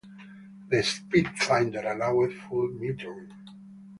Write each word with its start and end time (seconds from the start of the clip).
The 0.69 0.81
Speed 0.81 1.37
finder 1.37 1.81
allowed 1.81 2.33
full 2.33 2.69
metering. 2.69 3.29